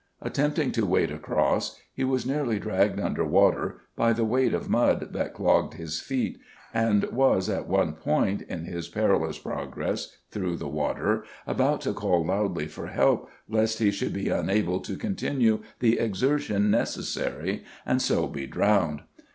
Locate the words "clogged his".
5.35-5.99